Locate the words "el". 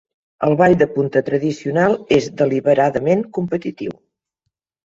0.45-0.53